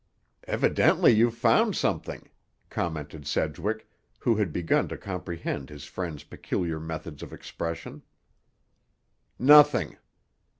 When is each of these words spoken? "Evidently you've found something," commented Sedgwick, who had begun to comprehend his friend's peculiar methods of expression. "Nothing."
"Evidently 0.47 1.11
you've 1.11 1.37
found 1.37 1.75
something," 1.75 2.27
commented 2.71 3.27
Sedgwick, 3.27 3.87
who 4.17 4.37
had 4.37 4.51
begun 4.51 4.87
to 4.87 4.97
comprehend 4.97 5.69
his 5.69 5.83
friend's 5.83 6.23
peculiar 6.23 6.79
methods 6.79 7.21
of 7.21 7.31
expression. 7.31 8.01
"Nothing." 9.37 9.97